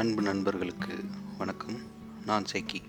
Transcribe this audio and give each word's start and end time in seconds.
அன்பு 0.00 0.22
நண்பர்களுக்கு 0.22 1.04
வணக்கம். 1.38 1.78
நான் 2.26 2.44
சேக்கி. 2.52 2.82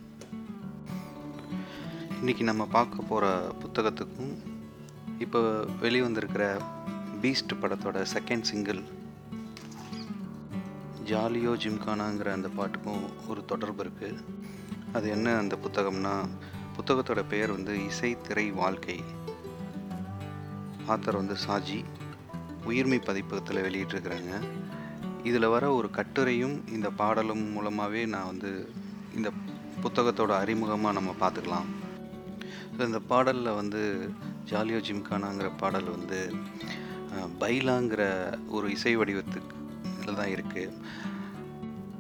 இன்றைக்கி 2.22 2.44
நம்ம 2.44 2.66
பார்க்க 2.66 3.02
போகிற 3.02 3.56
புத்தகத்துக்கும் 3.62 4.34
இப்போ 5.20 5.40
வெளிவந்திருக்கிற 5.82 6.62
பீஸ்ட் 7.22 7.56
படத்தோட 7.62 8.06
செகண்ட் 8.14 8.42
சிங்கிள் 8.42 8.82
ஜாலியோ 11.06 11.54
ஜிம்கானாங்கிற 11.64 12.32
அந்த 12.32 12.48
பாட்டுக்கும் 12.48 13.04
ஒரு 13.28 13.46
தொடர்பு 13.46 13.84
இருக்குது 13.84 14.24
அது 14.94 15.10
என்ன 15.10 15.38
அந்த 15.38 15.58
புத்தகம்னா 15.64 16.28
புத்தகத்தோட 16.78 17.24
பெயர் 17.30 17.52
வந்து 17.52 17.86
இசை 17.86 18.18
திரை 18.28 18.52
வாழ்க்கை. 18.52 19.04
ஆத்தர் 20.88 21.22
வந்து 21.22 21.36
சாஜி 21.48 21.84
உயிர்மை 22.68 23.02
பதிப்பகத்தில் 23.04 23.64
வெளியிட்டிருக்கிறாங்க. 23.64 24.44
இதில் 25.24 25.48
வர 25.48 25.74
ஒரு 25.74 25.90
கட்டுரையும் 25.98 26.58
இந்த 26.68 26.90
பாடலும் 26.90 27.52
மூலமாகவே 27.52 28.06
நான் 28.06 28.26
வந்து 28.26 28.70
இந்த 29.16 29.32
புத்தகத்தோட 29.82 30.32
அறிமுகமாக 30.44 30.92
நம்ம 30.92 31.14
பார்த்துக்கலாம். 31.20 31.68
ஸோ 32.76 32.86
இந்த 32.86 33.00
பாடலில் 33.00 33.54
வந்து 33.54 34.12
ஜாலியோ 34.52 34.80
ஜிம்கானாங்கிற 34.88 35.52
பாடல் 35.58 35.90
வந்து 35.90 36.34
பைலாங்கிற 37.40 38.02
ஒரு 38.48 38.72
இசை 38.72 38.96
வடிவத்துக்கு 38.96 39.56
தான் 40.16 40.34
இருக்குது 40.36 40.76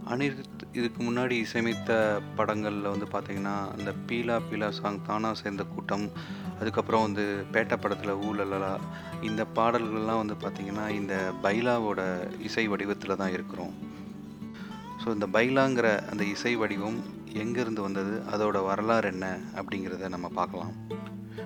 அனிருத் 0.09 0.63
இதுக்கு 0.73 1.03
முன்னாடி 1.03 1.31
இசையமைத்த 1.31 2.21
படங்களில் 2.35 2.91
வந்து 2.91 3.05
பார்த்திங்கன்னா 3.05 3.71
அந்த 3.77 3.93
பீலா 4.07 4.41
பீலா 4.51 4.69
சாங் 4.69 5.01
தானா 5.01 5.33
சேர்ந்த 5.33 5.63
கூட்டம் 5.63 6.11
அதுக்கப்புறம் 6.59 7.05
வந்து 7.07 7.25
பேட்டை 7.53 7.75
படத்தில் 7.77 8.21
ஊழலலா 8.27 8.73
இந்த 9.29 9.41
பாடல்கள்லாம் 9.57 10.21
வந்து 10.23 10.35
பார்த்திங்கன்னா 10.43 10.85
இந்த 10.99 11.15
பைலாவோட 11.45 12.01
இசை 12.47 12.65
வடிவத்தில் 12.73 13.19
தான் 13.21 13.35
இருக்கிறோம். 13.37 13.73
ஸோ 15.01 15.07
இந்த 15.15 15.27
பைலாங்கிற 15.35 15.87
அந்த 16.11 16.23
இசை 16.35 16.53
வடிவம் 16.61 16.99
எங்கேருந்து 17.43 17.81
வந்தது 17.87 18.13
அதோட 18.33 18.57
வரலாறு 18.69 19.07
என்ன 19.13 19.25
அப்படிங்கிறத 19.59 20.09
நம்ம 20.15 20.27
பார்க்கலாம். 20.39 20.73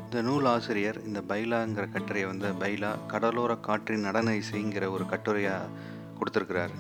இந்த 0.06 0.22
நூல் 0.28 0.48
ஆசிரியர் 0.54 0.98
இந்த 1.08 1.20
பைலாங்கிற 1.32 1.86
கட்டுரையை 1.96 2.28
வந்து 2.32 2.50
பைலா 2.64 2.92
கடலோர 3.12 3.52
காற்றின் 3.68 4.06
நடன 4.08 4.34
இசைங்கிற 4.42 4.88
ஒரு 4.96 5.06
கட்டுரையாக 5.14 5.72
கொடுத்துருக்கிறார். 6.18 6.74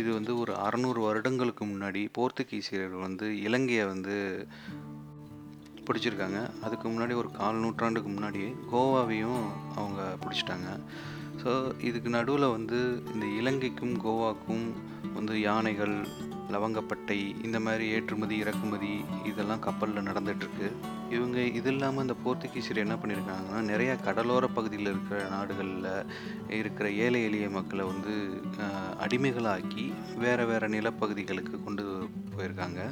இது 0.00 0.08
வந்து 0.18 0.32
ஒரு 0.42 0.52
அறநூறு 0.66 1.00
வருடங்களுக்கு 1.06 1.64
முன்னாடி 1.64 2.00
போர்த்துகீசியர்கள் 2.16 3.04
வந்து 3.08 3.26
இலங்கையை 3.46 3.84
வந்து 3.86 4.16
பிடிச்சிருக்காங்க. 5.88 6.40
அதுக்கு 6.66 6.86
முன்னாடி 6.88 7.14
ஒரு 7.22 7.30
கால் 7.40 7.62
நூற்றாண்டுக்கு 7.64 8.10
முன்னாடியே 8.16 8.50
கோவாவையும் 8.72 9.42
அவங்க 9.78 10.02
பிடிச்சிட்டாங்க. 10.24 10.68
ஸோ 11.42 11.52
இதுக்கு 11.88 12.10
நடுவில் 12.18 12.54
வந்து 12.56 12.78
இந்த 13.14 13.26
இலங்கைக்கும் 13.40 13.96
கோவாக்கும் 14.04 14.66
வந்து 15.16 15.34
யானைகள் 15.48 15.94
லவங்கப்பட்டை 16.54 17.16
இந்த 17.46 17.58
மாதிரி 17.66 17.84
ஏற்றுமதி 17.94 18.34
இறக்குமதி 18.42 18.90
இதெல்லாம் 19.30 19.62
கப்பலில் 19.66 20.06
நடந்துகிட்ருக்கு 20.08 20.66
இவங்க 21.16 21.38
இது 21.58 21.70
இல்லாமல் 21.72 22.04
இந்த 22.04 22.16
போர்த்துகீசியர் 22.24 22.82
என்ன 22.84 22.94
பண்ணியிருக்காங்கன்னா 23.02 23.60
நிறையா 23.70 23.94
கடலோர 24.06 24.46
பகுதியில் 24.56 24.90
இருக்கிற 24.92 25.18
நாடுகளில் 25.34 25.88
இருக்கிற 26.60 26.86
ஏழை 27.04 27.20
எளிய 27.28 27.48
மக்களை 27.56 27.84
வந்து 27.92 28.14
அடிமைகளாக்கி 29.06 29.86
வேறு 30.24 30.46
வேறு 30.50 30.68
நிலப்பகுதிகளுக்கு 30.76 31.56
கொண்டு 31.64 31.84
போயிருக்காங்க. 32.36 32.82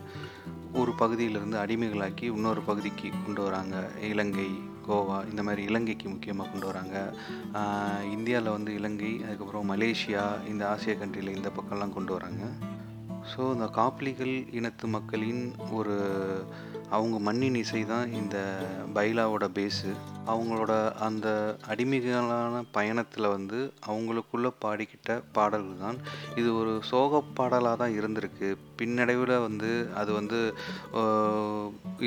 ஒரு 0.73 0.93
பகுதியிலிருந்து 0.93 1.59
அடிமைகளாக்கி 1.59 2.25
இன்னொரு 2.25 2.61
பகுதிக்கு 2.61 3.11
கொண்டு 3.25 3.43
வராங்க. 3.43 3.91
இலங்கை 4.01 4.49
கோவா 4.89 5.31
இந்த 5.31 5.43
மாதிரி 5.43 5.63
இலங்கைக்கு 5.63 6.09
முக்கியமாக 6.09 6.51
கொண்டு 6.51 6.67
வராங்க. 6.67 7.15
இந்தியாவில் 8.05 8.51
வந்து 8.51 8.75
இலங்கை 8.75 9.23
அதுக்கப்புறம் 9.25 9.71
மலேசியா 9.71 10.49
இந்த 10.49 10.69
ஆசிய 10.69 10.97
கண்ட்ரியில் 11.01 11.37
இந்த 11.37 11.51
பக்கம்லாம் 11.57 11.93
கொண்டு 11.93 12.13
வராங்க. 12.13 12.45
ஸோ 13.37 13.53
இந்த 13.53 13.65
காப்பிலிகள் 13.65 14.49
இனத்து 14.53 14.87
மக்களின் 14.87 15.55
ஒரு 15.73 15.95
அவங்க 16.97 17.17
மண்ணின் 17.27 17.59
இசை 17.63 17.81
தான் 17.93 18.09
இந்த 18.21 18.37
பைலாவோட 18.97 19.45
பேஸு. 19.59 19.91
அவங்களோட 20.33 20.73
அந்த 21.07 21.29
அடிமைகளான 21.73 22.61
பயணத்தில் 22.77 23.33
வந்து 23.35 23.59
அவங்களுக்குள்ளே 23.91 24.51
பாடிக்கிட்ட 24.65 25.17
பாடல்கள் 25.39 25.83
தான். 25.87 25.99
இது 26.41 26.51
ஒரு 26.61 26.75
சோக 26.91 27.23
பாடலாக 27.39 27.81
தான் 27.83 27.97
இருந்திருக்கு. 28.01 28.51
பின்னடைவில் 28.81 29.35
வந்து 29.47 29.73
அது 30.03 30.13
வந்து 30.21 30.41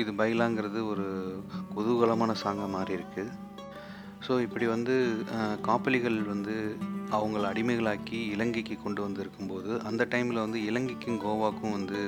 இது 0.02 0.12
பைலாங்கிறது 0.22 0.80
ஒரு 0.92 1.06
குதூகலமான 1.76 2.34
சாங்காக 2.44 2.74
மாறி 2.76 2.98
இருக்குது 2.98 3.30
ஸோ 4.26 4.34
இப்படி 4.40 4.66
வந்து 4.66 4.94
காப்பலிகள் 5.62 6.16
வந்து 6.22 6.54
அவங்கள 7.16 7.42
அடிமைகளாக்கி 7.50 8.18
இலங்கைக்கு 8.34 8.74
கொண்டு 8.82 9.00
வந்திருக்கும்போது 9.06 9.70
அந்த 9.88 10.02
டைமில் 10.10 10.42
வந்து 10.44 10.58
இலங்கைக்கும் 10.70 11.20
கோவாக்கும் 11.24 11.74
வந்து 11.76 12.00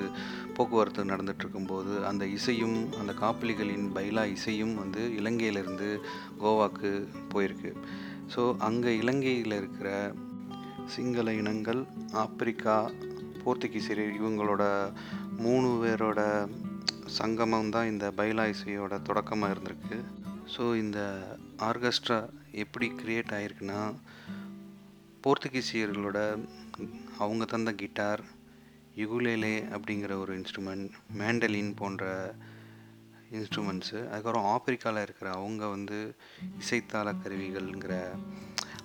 போக்குவரத்து 0.56 1.04
நடந்துகிட்ருக்கும்போது 1.04 1.92
அந்த 2.04 2.24
இசையும் 2.36 2.76
அந்த 3.00 3.12
காப்பலிகளின் 3.22 3.86
பைலா 3.94 4.24
இசையும் 4.36 4.74
வந்து 4.74 5.02
இலங்கையிலேருந்து 5.20 5.88
கோவாக்கு 6.42 6.90
போயிருக்கு. 7.34 7.72
ஸோ 8.34 8.42
அங்கே 8.68 8.92
இலங்கையில் 8.96 9.58
இருக்கிற 9.60 9.88
சிங்கள 10.94 11.32
இனங்கள் 11.32 11.80
ஆப்பிரிக்கா 12.24 12.76
போர்த்துகீசியர் 13.44 14.02
இவங்களோட 14.20 14.62
மூணு 15.44 15.68
பேரோட 15.82 16.20
சங்கமம் 17.18 17.70
தான் 17.70 17.90
இந்த 17.90 18.06
பைலா 18.16 18.44
இசையோட 18.54 18.94
தொடக்கமாக 19.02 19.54
இருந்திருக்கு. 19.54 19.98
ஸோ 20.54 20.76
இந்த 20.76 21.00
ஆர்கெஸ்ட்ரா 21.58 22.18
எப்படி 22.54 22.86
க்ரியேட் 22.88 23.34
ஆகிருக்குன்னா 23.34 23.80
போர்த்துகீசியர்களோட 25.24 26.18
அவங்க 27.18 27.44
தந்த 27.44 27.72
கிட்டார் 27.72 28.22
யுகுலேலே 28.96 29.54
அப்படிங்கிற 29.70 30.12
ஒரு 30.18 30.32
இன்ஸ்ட்ருமெண்ட் 30.38 30.86
மேண்டலின் 31.18 31.74
போன்ற 31.76 32.04
இன்ஸ்ட்ருமெண்ட்ஸு 33.30 33.98
அதுக்கப்புறம் 34.02 34.44
ஆப்பிரிக்காவில் 34.44 35.02
இருக்கிற 35.02 35.30
அவங்க 35.30 35.66
வந்து 35.66 35.98
இசைத்தாள 36.58 37.12
கருவிகள்ங்கிற 37.14 37.94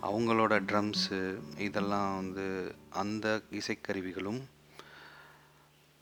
அவங்களோட 0.02 0.54
ட்ரம்ஸு 0.70 1.20
இதெல்லாம் 1.58 2.16
வந்து 2.16 2.46
அந்த 2.94 3.28
இசைக்கருவிகளும் 3.52 4.42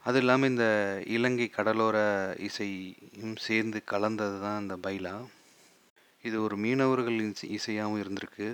அது 0.03 0.17
இல்லாமல் 0.17 0.49
இந்த 0.49 0.65
இலங்கை 1.07 1.47
கடலோர 1.49 1.97
இசையும் 2.39 3.35
சேர்ந்து 3.37 3.83
கலந்தது 3.83 4.41
தான் 4.41 4.61
இந்த 4.61 4.75
பைலா. 4.83 5.13
இது 6.23 6.41
ஒரு 6.41 6.57
மீனவர்களின் 6.57 7.33
இசை- 7.33 7.57
இசையாகவும் 7.57 8.01
இருந்திருக்கு. 8.03 8.47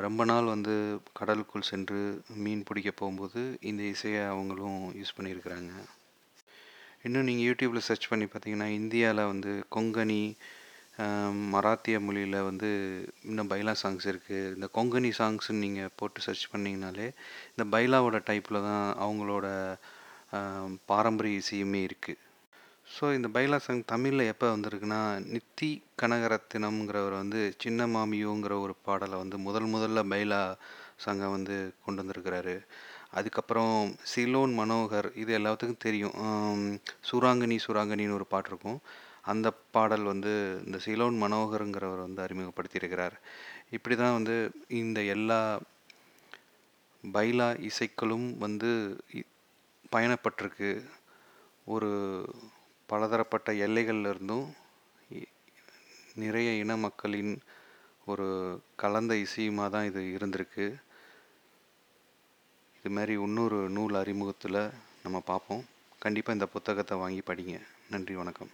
ரொம்ப 0.00 0.24
நாள் 0.24 0.44
வந்து 0.44 0.74
கடலுக்குள் 1.12 1.70
சென்று 1.70 2.00
மீன் 2.36 2.64
பிடிக்க 2.64 2.90
போகும்போது 2.90 3.40
இந்த 3.60 3.82
இசையை 3.94 4.24
அவங்களும் 4.24 4.78
யூஸ் 4.94 5.16
பண்ணியிருக்கிறாங்க. 5.16 5.72
இன்னும் 7.02 7.24
நீங்கள் 7.24 7.46
யூடியூப்பில் 7.48 7.86
சர்ச் 7.88 8.08
பண்ணி 8.08 8.24
பார்த்தீங்கன்னா 8.24 8.68
இந்தியாவில் 8.72 9.26
வந்து 9.26 9.64
கொங்கனி 9.76 10.22
மராத்திய 11.52 12.00
மொழியில் 12.00 12.42
வந்து 12.42 12.68
இன்னும் 13.24 13.50
பைலா 13.50 13.74
சாங்ஸ் 13.82 14.06
இருக்குது 14.06 14.54
இந்த 14.54 14.68
கொங்கனி 14.74 15.10
சாங்ஸ்ன்னு 15.18 15.64
நீங்கள் 15.64 15.94
போட்டு 15.96 16.20
சர்ச் 16.20 16.46
பண்ணிங்கனாலே 16.52 17.06
இந்த 17.50 17.64
பைலாவோட 17.72 18.18
டைப்பில் 18.30 18.66
தான் 18.68 18.96
அவங்களோட 18.98 19.46
பாரம்பரிய 20.86 21.40
இசையுமே 21.40 21.80
இருக்குது 21.84 22.18
ஸோ 22.88 23.14
இந்த 23.14 23.28
பைலா 23.28 23.56
சாங் 23.56 23.84
தமிழில் 23.84 24.20
எப்போ 24.24 24.56
வந்திருக்குன்னா 24.56 25.00
நித்தி 25.32 25.68
கனகரத்தினம்ங்கிறவர் 26.02 27.10
வந்து 27.12 27.54
சின்ன 27.58 27.86
மாமியோங்கிற 27.86 28.60
ஒரு 28.60 28.74
பாடலை 28.82 29.18
வந்து 29.18 29.38
முதல் 29.38 29.66
முதல்ல 29.66 30.08
பைலா 30.08 30.40
சாங்கை 31.04 31.30
வந்து 31.30 31.56
கொண்டு 31.84 32.02
வந்திருக்கிறாரு. 32.02 32.54
அதுக்கப்புறம் 33.10 33.74
சிலோன் 34.04 34.58
மனோகர் 34.58 35.16
இது 35.16 35.38
எல்லாத்துக்கும் 35.38 35.76
தெரியும். 35.78 36.16
சூராங்கனி 37.10 37.58
சூராங்கனின்னு 37.66 38.12
ஒரு 38.12 38.26
பாட்டு 38.26 38.50
இருக்கும். 38.50 38.80
அந்த 39.22 39.50
பாடல் 39.70 40.02
வந்து 40.02 40.32
இந்த 40.66 40.78
சிலோன் 40.78 41.22
மனோகருங்கிறவர் 41.22 42.06
வந்து 42.06 42.22
அறிமுகப்படுத்தியிருக்கிறார். 42.22 43.16
இப்படி 43.70 43.96
தான் 43.96 44.12
வந்து 44.12 44.36
இந்த 44.76 45.02
எல்லா 45.06 45.40
பைலா 47.04 47.48
இசைக்களும் 47.62 48.38
வந்து 48.38 48.70
இ- 49.12 49.28
பயணப்பட்டிருக்கு. 49.92 50.70
ஒரு 51.66 51.90
பலதரப்பட்ட 52.88 53.52
எல்லைகள்ல 53.52 54.08
இருந்தும் 54.08 54.54
இ- 55.12 55.26
நிறைய 56.14 56.52
இன 56.52 56.76
மக்களின் 56.76 57.40
ஒரு 58.06 58.60
கலந்த 58.76 59.14
இசையுமாக 59.14 59.70
தான் 59.70 59.84
இது 59.84 60.00
இருந்திருக்கு. 60.02 60.74
இது 62.78 62.90
மாதிரி 62.90 63.12
இன்னொரு 63.12 63.68
நூல் 63.68 63.94
அறிமுகத்தில் 63.94 64.70
நம்ம 65.02 65.20
பார்ப்போம். 65.20 65.64
கண்டிப்பாக 65.98 66.38
இந்த 66.38 66.50
புத்தகத்தை 66.52 66.98
வாங்கி 66.98 67.22
படிங்க. 67.26 67.60
நன்றி 67.90 68.14
வணக்கம். 68.14 68.50